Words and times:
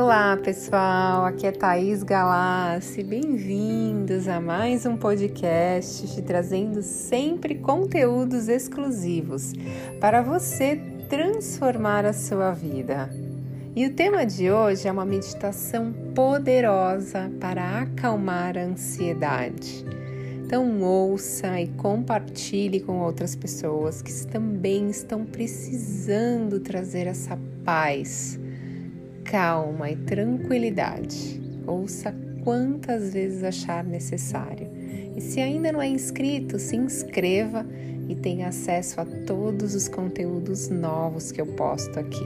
Olá 0.00 0.36
pessoal, 0.36 1.24
aqui 1.24 1.44
é 1.44 1.50
Thaís 1.50 2.04
Galassi, 2.04 3.02
bem-vindos 3.02 4.28
a 4.28 4.40
mais 4.40 4.86
um 4.86 4.96
podcast 4.96 6.06
te 6.14 6.22
trazendo 6.22 6.82
sempre 6.82 7.56
conteúdos 7.56 8.46
exclusivos 8.46 9.52
para 10.00 10.22
você 10.22 10.76
transformar 11.08 12.04
a 12.04 12.12
sua 12.12 12.52
vida. 12.52 13.10
E 13.74 13.86
o 13.86 13.92
tema 13.92 14.24
de 14.24 14.52
hoje 14.52 14.86
é 14.86 14.92
uma 14.92 15.04
meditação 15.04 15.92
poderosa 16.14 17.28
para 17.40 17.80
acalmar 17.80 18.56
a 18.56 18.62
ansiedade. 18.62 19.84
Então 20.44 20.80
ouça 20.80 21.60
e 21.60 21.66
compartilhe 21.66 22.78
com 22.78 23.00
outras 23.00 23.34
pessoas 23.34 24.00
que 24.00 24.12
também 24.28 24.90
estão 24.90 25.24
precisando 25.24 26.60
trazer 26.60 27.08
essa 27.08 27.36
paz 27.64 28.38
calma 29.28 29.90
e 29.90 29.96
tranquilidade. 29.96 31.40
Ouça 31.66 32.14
quantas 32.42 33.12
vezes 33.12 33.44
achar 33.44 33.84
necessário. 33.84 34.68
E 35.14 35.20
se 35.20 35.40
ainda 35.40 35.70
não 35.70 35.82
é 35.82 35.88
inscrito, 35.88 36.58
se 36.58 36.76
inscreva 36.76 37.66
e 38.08 38.14
tenha 38.14 38.48
acesso 38.48 39.00
a 39.00 39.04
todos 39.04 39.74
os 39.74 39.86
conteúdos 39.86 40.68
novos 40.70 41.30
que 41.30 41.40
eu 41.40 41.46
posto 41.46 41.98
aqui. 42.00 42.24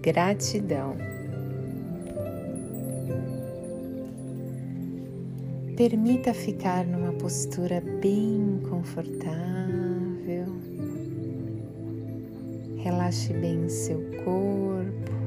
Gratidão. 0.00 0.96
Permita 5.76 6.32
ficar 6.32 6.86
numa 6.86 7.12
postura 7.12 7.82
bem 8.00 8.60
confortável. 8.68 9.36
Relaxe 12.78 13.32
bem 13.34 13.68
seu 13.68 14.00
corpo 14.24 15.17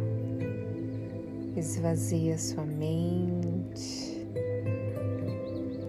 esvazia 1.56 2.38
sua 2.38 2.66
mente, 2.66 4.28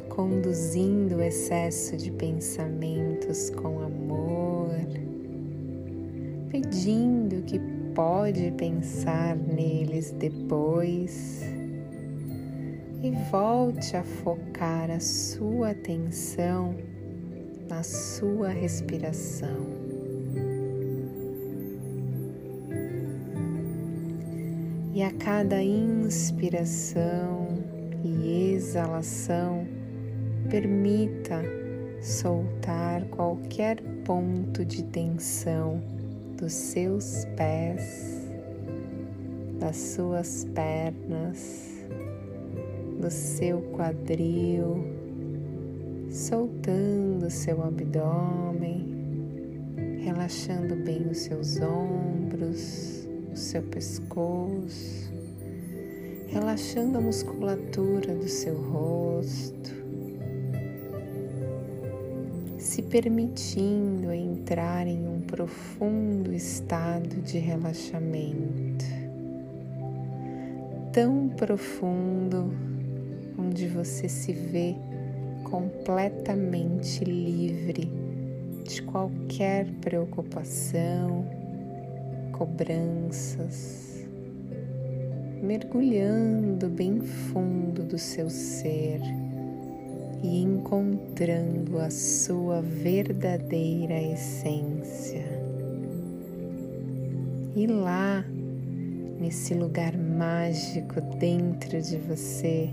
conduzindo 0.08 1.16
o 1.16 1.22
excesso 1.22 1.96
de 1.96 2.10
pensamentos 2.10 3.50
com 3.50 3.80
amor, 3.80 4.70
pedindo 6.50 7.42
que 7.44 7.60
pode 7.94 8.50
pensar 8.52 9.36
neles 9.36 10.10
depois 10.12 11.42
e 13.02 13.10
volte 13.30 13.96
a 13.96 14.02
focar 14.02 14.90
a 14.90 15.00
sua 15.00 15.70
atenção 15.70 16.74
na 17.68 17.82
sua 17.82 18.48
respiração. 18.48 19.81
E 24.94 25.02
a 25.02 25.10
cada 25.10 25.62
inspiração 25.62 27.48
e 28.04 28.52
exalação, 28.52 29.66
permita 30.50 31.42
soltar 32.02 33.02
qualquer 33.06 33.80
ponto 34.04 34.66
de 34.66 34.84
tensão 34.84 35.82
dos 36.36 36.52
seus 36.52 37.24
pés, 37.36 38.28
das 39.58 39.76
suas 39.76 40.44
pernas, 40.54 41.70
do 43.00 43.10
seu 43.10 43.62
quadril, 43.74 44.84
soltando 46.10 47.30
seu 47.30 47.62
abdômen, 47.62 48.94
relaxando 50.04 50.76
bem 50.76 51.06
os 51.08 51.18
seus 51.18 51.58
ombros 51.62 53.01
o 53.32 53.36
seu 53.36 53.62
pescoço, 53.62 55.10
relaxando 56.28 56.98
a 56.98 57.00
musculatura 57.00 58.14
do 58.14 58.28
seu 58.28 58.54
rosto, 58.54 59.70
se 62.58 62.82
permitindo 62.82 64.12
entrar 64.12 64.86
em 64.86 65.08
um 65.08 65.20
profundo 65.22 66.32
estado 66.32 67.22
de 67.22 67.38
relaxamento, 67.38 68.84
tão 70.92 71.28
profundo 71.28 72.52
onde 73.38 73.66
você 73.66 74.08
se 74.08 74.32
vê 74.32 74.76
completamente 75.44 77.02
livre 77.02 77.90
de 78.64 78.82
qualquer 78.82 79.66
preocupação 79.80 81.41
cobranças, 82.42 84.04
mergulhando 85.40 86.68
bem 86.68 87.00
fundo 87.00 87.84
do 87.84 87.96
seu 87.96 88.28
ser 88.28 89.00
e 90.24 90.42
encontrando 90.42 91.78
a 91.78 91.88
sua 91.88 92.60
verdadeira 92.60 93.94
essência. 93.94 95.24
E 97.54 97.64
lá, 97.68 98.24
nesse 99.20 99.54
lugar 99.54 99.96
mágico 99.96 101.00
dentro 101.20 101.80
de 101.80 101.96
você, 101.96 102.70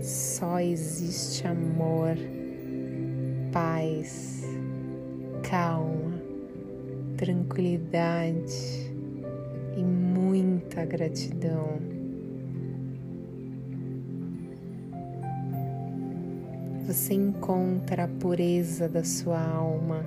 só 0.00 0.58
existe 0.58 1.46
amor, 1.46 2.16
paz, 3.52 4.42
calma 5.42 6.23
tranquilidade 7.16 8.92
e 9.76 9.82
muita 9.82 10.84
gratidão. 10.84 11.78
Você 16.86 17.14
encontra 17.14 18.04
a 18.04 18.08
pureza 18.08 18.88
da 18.88 19.02
sua 19.02 19.40
alma, 19.40 20.04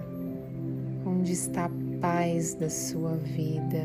onde 1.05 1.31
está 1.31 1.65
a 1.65 1.71
paz 1.99 2.53
da 2.53 2.69
sua 2.69 3.15
vida. 3.15 3.83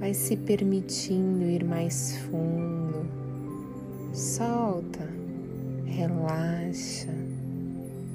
Vai 0.00 0.12
se 0.12 0.36
permitindo 0.36 1.44
ir 1.44 1.64
mais 1.64 2.16
fundo. 2.18 3.06
Solta, 4.12 5.08
relaxa, 5.86 7.12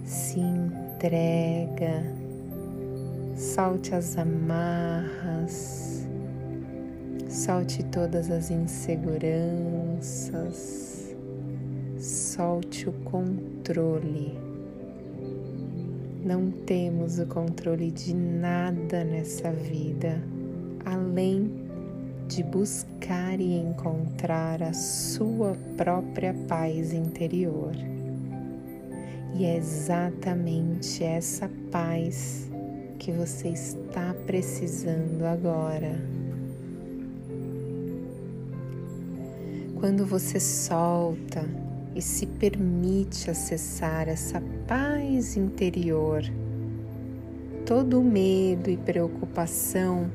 se 0.05 0.39
entrega 0.39 2.22
Solte 3.43 3.93
as 3.93 4.17
amarras, 4.17 6.07
solte 7.29 7.83
todas 7.83 8.31
as 8.31 8.49
inseguranças, 8.49 11.13
solte 11.99 12.87
o 12.87 12.93
controle. 13.03 14.39
Não 16.23 16.49
temos 16.65 17.19
o 17.19 17.25
controle 17.25 17.91
de 17.91 18.15
nada 18.15 19.03
nessa 19.03 19.51
vida 19.51 20.23
além 20.85 21.51
de 22.29 22.43
buscar 22.43 23.41
e 23.41 23.57
encontrar 23.57 24.63
a 24.63 24.71
sua 24.71 25.57
própria 25.75 26.33
paz 26.47 26.93
interior. 26.93 27.73
E 29.35 29.43
é 29.43 29.57
exatamente 29.57 31.03
essa 31.03 31.51
paz 31.69 32.52
que 33.03 33.11
você 33.11 33.49
está 33.49 34.15
precisando 34.25 35.23
agora. 35.25 35.99
Quando 39.77 40.05
você 40.05 40.39
solta 40.39 41.43
e 41.93 42.01
se 42.01 42.25
permite 42.25 43.29
acessar 43.29 44.07
essa 44.07 44.41
paz 44.65 45.35
interior, 45.35 46.23
todo 47.65 47.99
o 47.99 48.03
medo 48.05 48.69
e 48.69 48.77
preocupação 48.77 50.09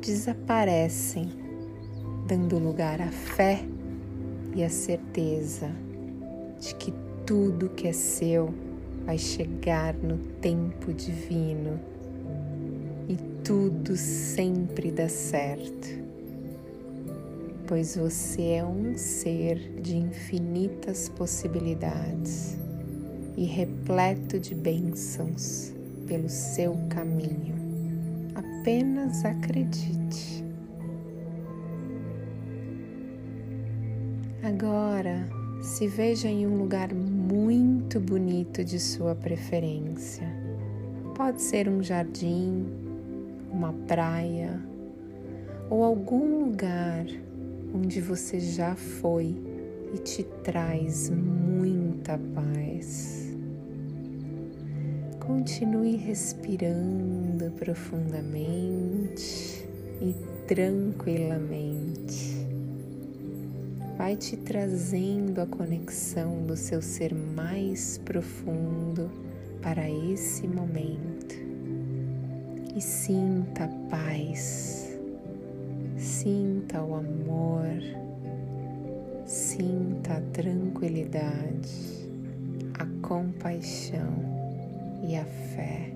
desaparecem, 0.00 1.28
dando 2.28 2.60
lugar 2.60 3.00
à 3.00 3.10
fé 3.10 3.64
e 4.54 4.62
à 4.62 4.70
certeza 4.70 5.68
de 6.60 6.76
que 6.76 6.94
tudo 7.26 7.70
que 7.70 7.88
é 7.88 7.92
seu 7.92 8.54
vai 9.04 9.18
chegar 9.18 9.94
no 9.94 10.16
tempo 10.40 10.92
divino 10.92 11.93
tudo 13.44 13.94
sempre 13.94 14.90
dá 14.90 15.06
certo, 15.06 15.88
pois 17.66 17.94
você 17.94 18.42
é 18.52 18.64
um 18.64 18.96
ser 18.96 19.58
de 19.82 19.98
infinitas 19.98 21.10
possibilidades 21.10 22.56
e 23.36 23.44
repleto 23.44 24.40
de 24.40 24.54
bênçãos 24.54 25.74
pelo 26.06 26.30
seu 26.30 26.74
caminho. 26.88 27.54
Apenas 28.34 29.22
acredite. 29.26 30.42
Agora, 34.42 35.28
se 35.62 35.86
veja 35.86 36.28
em 36.28 36.46
um 36.46 36.56
lugar 36.56 36.94
muito 36.94 38.00
bonito 38.00 38.64
de 38.64 38.80
sua 38.80 39.14
preferência. 39.14 40.26
Pode 41.14 41.42
ser 41.42 41.68
um 41.68 41.82
jardim, 41.82 42.83
uma 43.54 43.72
praia, 43.86 44.60
ou 45.70 45.84
algum 45.84 46.44
lugar 46.44 47.06
onde 47.72 48.00
você 48.00 48.40
já 48.40 48.74
foi 48.74 49.36
e 49.94 49.98
te 49.98 50.24
traz 50.42 51.08
muita 51.08 52.18
paz. 52.34 53.32
Continue 55.20 55.94
respirando 55.96 57.52
profundamente 57.52 58.04
e 60.02 60.14
tranquilamente. 60.46 62.34
Vai 63.96 64.16
te 64.16 64.36
trazendo 64.36 65.40
a 65.40 65.46
conexão 65.46 66.44
do 66.44 66.56
seu 66.56 66.82
ser 66.82 67.14
mais 67.14 67.98
profundo 67.98 69.08
para 69.62 69.88
esse 69.88 70.48
momento 70.48 71.43
e 72.74 72.80
sinta 72.80 73.64
a 73.64 73.68
paz, 73.88 74.98
sinta 75.96 76.82
o 76.82 76.96
amor, 76.96 77.70
sinta 79.24 80.14
a 80.14 80.20
tranquilidade, 80.32 81.70
a 82.76 82.84
compaixão 83.06 84.12
e 85.06 85.14
a 85.14 85.24
fé. 85.24 85.92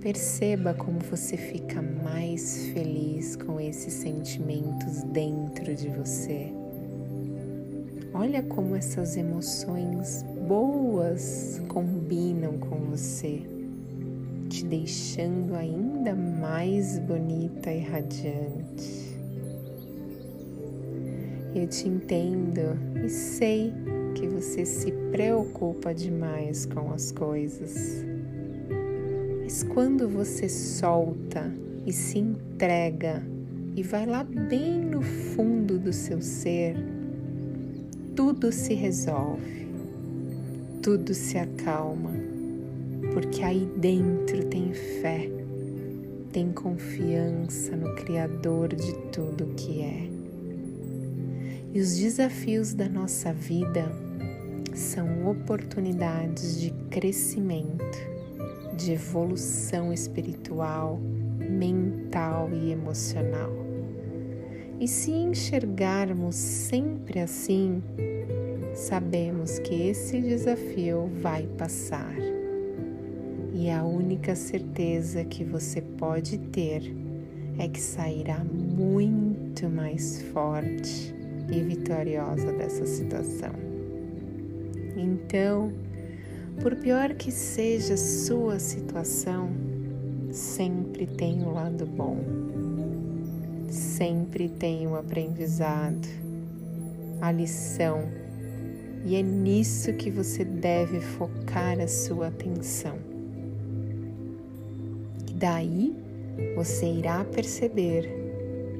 Perceba 0.00 0.74
como 0.74 0.98
você 0.98 1.36
fica 1.36 1.80
mais 1.80 2.66
feliz 2.72 3.36
com 3.36 3.60
esses 3.60 3.92
sentimentos 3.92 5.04
dentro 5.04 5.72
de 5.72 5.88
você. 5.88 6.52
Olha 8.12 8.42
como 8.42 8.74
essas 8.74 9.16
emoções 9.16 10.24
boas 10.48 11.60
combinam 11.68 12.58
com 12.58 12.76
você, 12.90 13.55
te 14.48 14.64
deixando 14.64 15.54
ainda 15.54 16.14
mais 16.14 16.98
bonita 16.98 17.72
e 17.72 17.80
radiante. 17.80 19.18
Eu 21.54 21.66
te 21.66 21.88
entendo 21.88 22.78
e 23.04 23.08
sei 23.08 23.72
que 24.14 24.26
você 24.26 24.64
se 24.64 24.92
preocupa 25.10 25.94
demais 25.94 26.66
com 26.66 26.92
as 26.92 27.10
coisas 27.12 28.04
mas 29.46 29.62
quando 29.62 30.08
você 30.08 30.48
solta 30.48 31.48
e 31.86 31.92
se 31.92 32.18
entrega 32.18 33.22
e 33.76 33.82
vai 33.82 34.04
lá 34.04 34.24
bem 34.24 34.80
no 34.80 35.00
fundo 35.00 35.78
do 35.78 35.92
seu 35.92 36.20
ser, 36.20 36.74
tudo 38.16 38.50
se 38.50 38.74
resolve, 38.74 39.68
tudo 40.82 41.14
se 41.14 41.38
acalma, 41.38 42.10
porque 43.16 43.42
aí 43.42 43.66
dentro 43.78 44.44
tem 44.44 44.74
fé, 44.74 45.26
tem 46.34 46.52
confiança 46.52 47.74
no 47.74 47.94
Criador 47.94 48.74
de 48.74 48.92
tudo 49.10 49.54
que 49.56 49.80
é. 49.80 50.06
E 51.72 51.80
os 51.80 51.96
desafios 51.96 52.74
da 52.74 52.90
nossa 52.90 53.32
vida 53.32 53.90
são 54.74 55.30
oportunidades 55.30 56.60
de 56.60 56.70
crescimento 56.90 57.98
de 58.76 58.92
evolução 58.92 59.94
espiritual, 59.94 61.00
mental 61.40 62.50
e 62.52 62.70
emocional. 62.70 63.50
E 64.78 64.86
se 64.86 65.10
enxergarmos 65.10 66.34
sempre 66.34 67.20
assim, 67.20 67.82
sabemos 68.74 69.58
que 69.58 69.88
esse 69.88 70.20
desafio 70.20 71.10
vai 71.22 71.46
passar. 71.56 72.35
E 73.58 73.70
a 73.70 73.82
única 73.82 74.36
certeza 74.36 75.24
que 75.24 75.42
você 75.42 75.80
pode 75.80 76.36
ter 76.36 76.94
é 77.58 77.66
que 77.66 77.80
sairá 77.80 78.44
muito 78.44 79.66
mais 79.70 80.20
forte 80.30 81.14
e 81.50 81.62
vitoriosa 81.62 82.52
dessa 82.52 82.84
situação. 82.84 83.52
Então, 84.94 85.72
por 86.60 86.76
pior 86.76 87.14
que 87.14 87.32
seja 87.32 87.96
sua 87.96 88.58
situação, 88.58 89.48
sempre 90.30 91.06
tem 91.06 91.42
o 91.42 91.46
um 91.46 91.54
lado 91.54 91.86
bom, 91.86 92.18
sempre 93.70 94.50
tem 94.50 94.86
o 94.86 94.90
um 94.90 94.96
aprendizado, 94.96 96.06
a 97.22 97.32
lição, 97.32 98.02
e 99.06 99.16
é 99.16 99.22
nisso 99.22 99.94
que 99.94 100.10
você 100.10 100.44
deve 100.44 101.00
focar 101.00 101.80
a 101.80 101.88
sua 101.88 102.26
atenção. 102.26 103.05
Daí 105.38 105.94
você 106.54 106.86
irá 106.86 107.22
perceber 107.22 108.08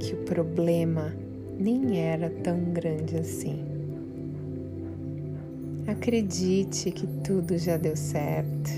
que 0.01 0.15
o 0.15 0.25
problema 0.25 1.15
nem 1.59 2.01
era 2.01 2.31
tão 2.31 2.59
grande 2.73 3.19
assim. 3.19 3.63
Acredite 5.87 6.91
que 6.93 7.07
tudo 7.23 7.59
já 7.59 7.77
deu 7.77 7.95
certo. 7.95 8.71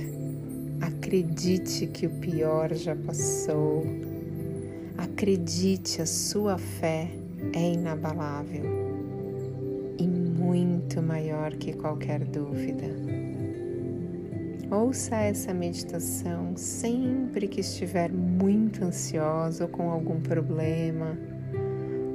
Acredite 0.81 1.87
que 1.87 2.09
o 2.09 2.11
pior 2.11 2.75
já 2.75 2.97
passou. 2.97 3.85
Acredite, 4.97 6.03
a 6.03 6.07
sua 6.07 6.59
fé 6.59 7.09
é 7.53 7.75
inabalável 7.75 8.65
e 9.97 10.05
muito 10.05 11.01
maior 11.01 11.55
que 11.55 11.73
qualquer 11.75 12.25
dúvida. 12.25 13.18
Ouça 14.71 15.17
essa 15.17 15.55
meditação 15.55 16.55
sempre 16.55 17.49
que 17.49 17.63
estiver 17.63 18.13
muito 18.13 18.85
ansioso 18.85 19.63
ou 19.63 19.69
com 19.71 19.91
algum 19.91 20.21
problema 20.21 21.17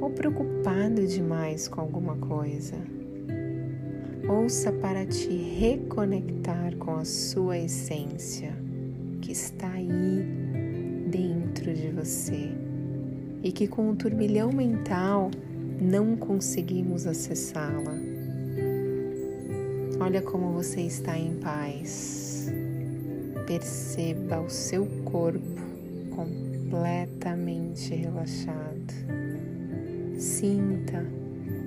ou 0.00 0.08
preocupado 0.10 1.04
demais 1.04 1.66
com 1.66 1.80
alguma 1.80 2.14
coisa. 2.14 2.76
Ouça 4.28 4.70
para 4.70 5.04
te 5.04 5.28
reconectar 5.28 6.76
com 6.76 6.94
a 6.94 7.04
sua 7.04 7.58
essência 7.58 8.52
que 9.20 9.32
está 9.32 9.72
aí 9.72 10.24
dentro 11.10 11.74
de 11.74 11.90
você 11.90 12.52
e 13.42 13.50
que 13.50 13.66
com 13.66 13.90
o 13.90 13.96
turbilhão 13.96 14.52
mental 14.52 15.28
não 15.80 16.14
conseguimos 16.14 17.04
acessá-la. 17.04 17.94
Olha 19.98 20.22
como 20.22 20.52
você 20.52 20.82
está 20.82 21.18
em 21.18 21.34
paz. 21.34 22.23
Perceba 23.46 24.40
o 24.40 24.48
seu 24.48 24.86
corpo 25.04 25.60
completamente 26.14 27.94
relaxado. 27.94 28.94
Sinta 30.18 31.04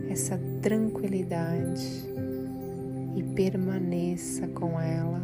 essa 0.10 0.40
tranquilidade 0.62 1.86
e 3.16 3.22
permaneça 3.36 4.48
com 4.48 4.82
ela 4.82 5.22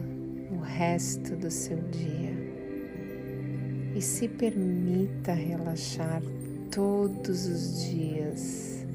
o 0.51 0.59
resto 0.59 1.35
do 1.35 1.49
seu 1.49 1.77
dia. 1.89 2.33
E 3.95 4.01
se 4.01 4.27
permita 4.27 5.33
relaxar 5.33 6.21
todos 6.69 7.47
os 7.47 7.83
dias, 7.83 8.85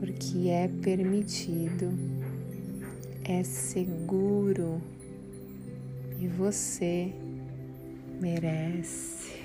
porque 0.00 0.48
é 0.48 0.68
permitido, 0.82 1.92
é 3.24 3.44
seguro 3.44 4.80
e 6.18 6.26
você 6.26 7.12
merece. 8.20 9.35